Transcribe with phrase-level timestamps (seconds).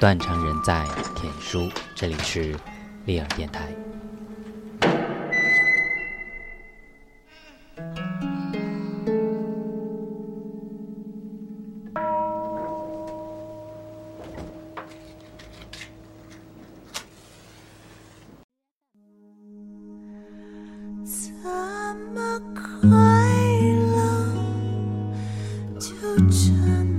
[0.00, 0.86] 断肠人在
[1.16, 2.54] 天书，这里是
[3.04, 3.74] 利尔电台
[21.04, 21.32] 怎
[22.14, 22.88] 么快
[23.92, 23.98] 乐
[25.80, 25.90] 就
[26.28, 26.97] 这。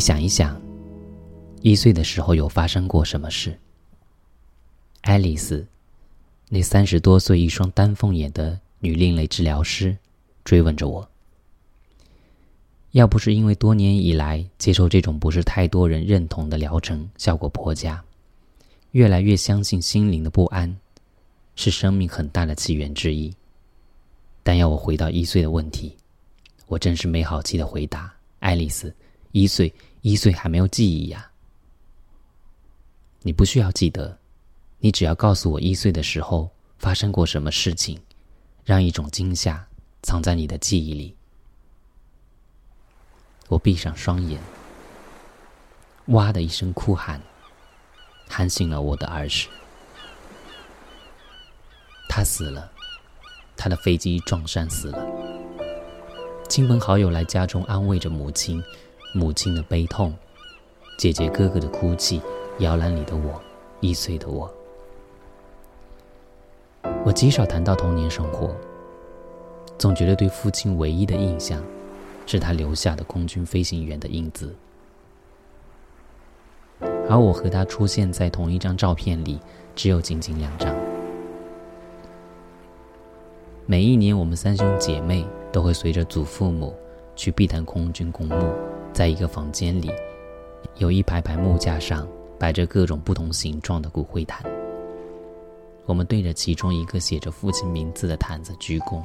[0.00, 0.60] 想一想，
[1.60, 3.56] 一岁的时候有发生过什么事？
[5.02, 5.66] 爱丽丝，
[6.48, 9.96] 那三十多岁、一双丹凤眼的女另类治疗师，
[10.42, 11.06] 追问着我。
[12.92, 18.02] 要不是因为多年以来接受这种不是太多人认同的疗程，效果颇佳，
[18.92, 20.76] 越来越相信心灵的不安
[21.54, 23.32] 是生命很大的起源之一。
[24.42, 25.94] 但要我回到一岁的问题，
[26.66, 28.92] 我真是没好气的回答：爱丽丝。
[29.32, 29.72] 一岁，
[30.02, 31.30] 一岁还没有记忆呀。
[33.22, 34.18] 你不需要记得，
[34.78, 38.00] 你只要告诉我一岁的时候发生过什么事情，
[38.64, 39.66] 让一种惊吓
[40.02, 41.14] 藏在你的记忆里。
[43.48, 44.40] 我闭上双眼，
[46.06, 47.20] 哇的一声哭喊，
[48.26, 49.48] 喊醒了我的儿时。
[52.08, 52.72] 他死了，
[53.56, 55.06] 他的飞机撞山死了。
[56.48, 58.62] 亲朋好友来家中安慰着母亲。
[59.12, 60.14] 母亲的悲痛，
[60.96, 62.22] 姐姐哥哥的哭泣，
[62.60, 63.40] 摇篮里的我，
[63.80, 64.48] 一岁的我。
[67.04, 68.54] 我极少谈到童年生活，
[69.78, 71.60] 总觉得对父亲唯一的印象，
[72.24, 74.54] 是他留下的空军飞行员的印子。
[77.08, 79.40] 而我和他出现在同一张照片里，
[79.74, 80.72] 只有仅仅两张。
[83.66, 86.72] 每一年，我们三兄姐妹都会随着祖父母
[87.16, 88.69] 去避谈空军公墓。
[88.92, 89.90] 在一个房间里，
[90.76, 92.06] 有一排排木架上
[92.38, 94.44] 摆着各种不同形状的骨灰坛。
[95.86, 99.02] 我们对着其中一个写着父亲名字的坛子鞠躬。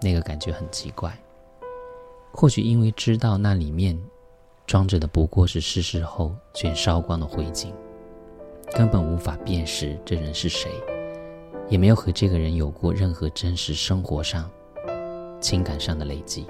[0.00, 1.16] 那个感觉很奇怪，
[2.30, 3.98] 或许因为知道那里面
[4.66, 7.68] 装着的不过是逝世后全烧光的灰烬，
[8.72, 10.70] 根本无法辨识这人是谁，
[11.68, 14.48] 也没有和这个人有过任何真实生活上、
[15.40, 16.46] 情感上的累积。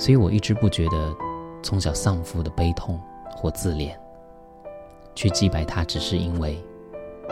[0.00, 1.14] 所以我一直不觉得，
[1.62, 2.98] 从小丧父的悲痛
[3.36, 3.94] 或自怜，
[5.14, 6.58] 去祭拜他，只是因为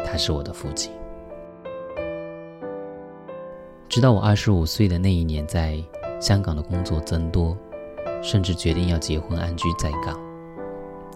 [0.04, 0.92] 他是我的父亲。
[3.88, 5.82] 直到我二十五岁的那一年，在
[6.20, 7.56] 香港的工作增多，
[8.22, 10.20] 甚至决定要结婚安居在港，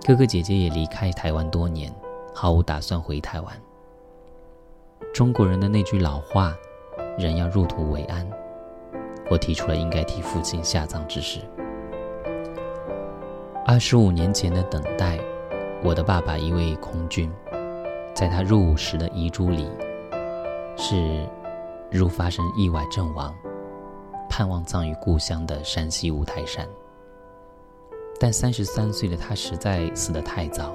[0.06, 1.94] 哥哥姐姐也离开台湾多年，
[2.32, 3.54] 毫无打算回台湾。
[5.12, 6.56] 中国人的那句老话
[7.18, 8.26] ：“人要入土为安。”
[9.30, 11.40] 我提出了应该替父亲下葬之事。
[13.64, 15.18] 二十五年前的等待，
[15.82, 17.30] 我的爸爸一位空军，
[18.14, 19.68] 在他入伍时的遗嘱里，
[20.76, 21.26] 是
[21.90, 23.34] 如发生意外阵亡，
[24.28, 26.68] 盼望葬于故乡的山西五台山。
[28.18, 30.74] 但三十三岁的他实在死得太早，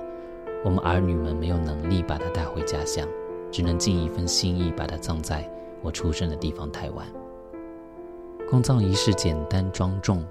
[0.64, 3.08] 我们儿女们没有能力把他带回家乡，
[3.52, 5.48] 只能尽一份心意把他葬在
[5.82, 7.06] 我出生的地方台湾。
[8.50, 10.26] 公葬仪式简单庄重，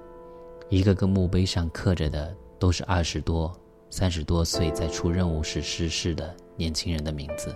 [0.69, 3.53] 一个个墓碑上刻着的都是二十多、
[3.91, 7.55] 三十多岁在出任务时逝世的年轻人的名字。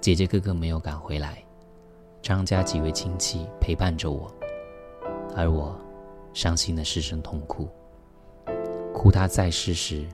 [0.00, 1.44] 姐姐哥哥没有赶回来，
[2.22, 4.32] 张家几位亲戚陪伴着我，
[5.36, 5.78] 而我
[6.32, 7.68] 伤心的失声痛哭，
[8.94, 10.06] 哭他在世时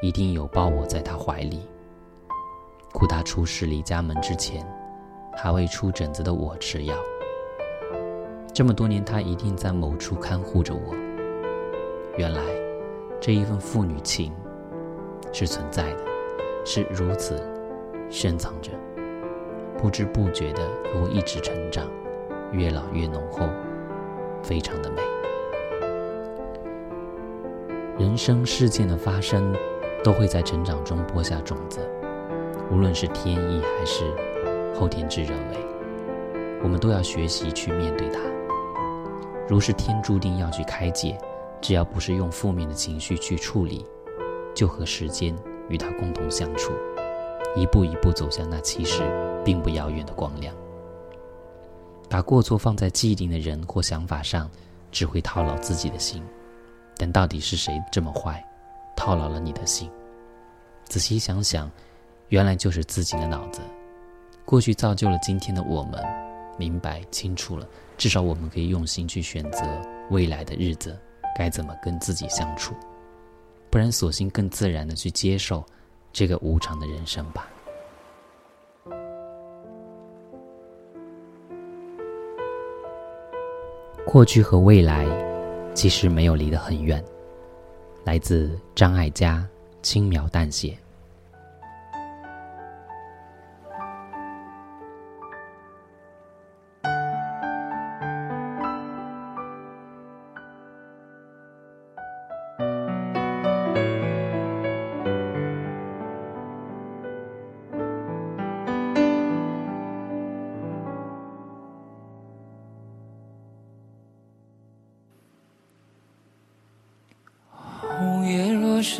[0.00, 1.62] 一定有抱我在他怀里，
[2.92, 4.64] 哭他出事离家门之前
[5.36, 6.94] 还未出疹子的我吃药。
[8.54, 10.94] 这么多年，他一定在某处看护着我。
[12.16, 12.40] 原来，
[13.20, 14.32] 这一份父女情
[15.32, 16.04] 是存在的，
[16.64, 17.42] 是如此
[18.08, 18.70] 深藏着，
[19.76, 20.62] 不知不觉的
[20.94, 21.90] 也会一直成长，
[22.52, 23.48] 越老越浓厚，
[24.40, 25.02] 非常的美。
[27.98, 29.52] 人生事件的发生，
[30.04, 31.80] 都会在成长中播下种子，
[32.70, 34.04] 无论是天意还是
[34.78, 35.58] 后天之人为，
[36.62, 38.20] 我们都要学习去面对它。
[39.48, 41.18] 如是天注定要去开解，
[41.60, 43.84] 只要不是用负面的情绪去处理，
[44.54, 45.36] 就和时间
[45.68, 46.72] 与它共同相处，
[47.54, 49.02] 一步一步走向那其实
[49.44, 50.54] 并不遥远的光亮。
[52.08, 54.48] 把过错放在既定的人或想法上，
[54.92, 56.22] 只会套牢自己的心。
[56.96, 58.44] 但到底是谁这么坏，
[58.96, 59.90] 套牢了你的心？
[60.84, 61.68] 仔细想想，
[62.28, 63.60] 原来就是自己的脑子。
[64.44, 66.00] 过去造就了今天的我们，
[66.56, 69.60] 明白清楚了，至少我们可以用心去选择
[70.10, 70.98] 未来的日子
[71.36, 72.74] 该怎么跟自己相处。
[73.70, 75.64] 不然，索性更自然的去接受
[76.12, 77.48] 这个无常的人生吧。
[84.06, 85.06] 过去和未来。
[85.74, 87.04] 其实没有离得很远。
[88.04, 89.44] 来自张艾嘉，
[89.82, 90.78] 轻描淡写。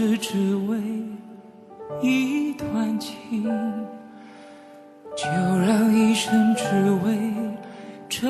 [0.07, 0.79] 是只为
[2.03, 3.43] 一段情，
[5.17, 6.65] 就让一生只
[7.07, 7.33] 为
[8.07, 8.29] 这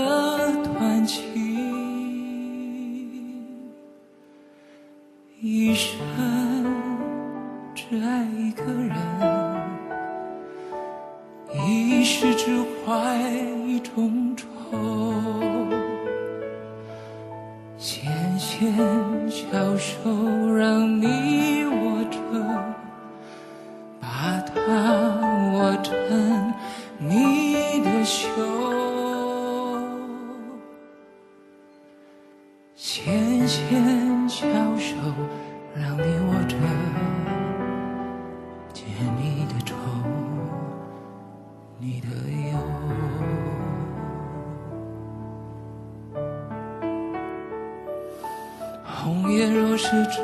[49.04, 50.22] 红颜若是只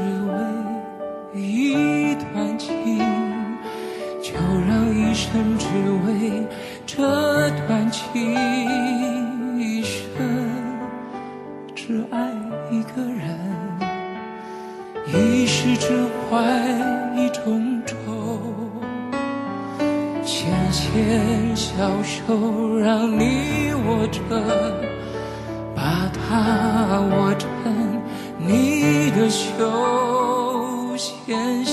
[1.34, 2.98] 为一段情，
[4.22, 4.32] 就
[4.66, 5.66] 让一生只
[6.06, 6.46] 为
[6.86, 8.10] 这段情。
[9.58, 10.02] 一生
[11.74, 12.30] 只爱
[12.70, 13.38] 一个人，
[15.08, 15.92] 一世只
[16.30, 16.42] 怀
[17.20, 17.96] 一种愁。
[20.24, 24.22] 纤纤小手让你握着，
[25.76, 27.99] 把它握成
[28.50, 30.00] 你的袖。
[30.96, 31.64] 纤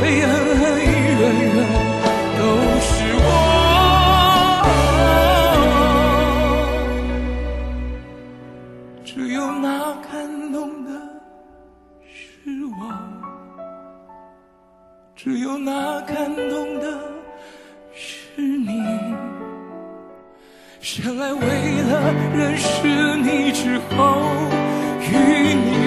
[0.00, 0.82] 黑暗和一
[1.20, 1.22] 人
[1.54, 1.56] 人
[2.38, 2.40] 都
[2.80, 2.88] 是
[3.22, 3.28] 我。
[9.04, 10.10] 只有那感
[10.52, 10.88] 动的
[12.02, 12.72] 是我，
[15.14, 16.84] 只有那感动的
[17.92, 18.70] 是你。
[20.80, 22.66] 生来为了认识
[23.18, 24.22] 你之后
[25.00, 25.12] 与
[25.54, 25.79] 你。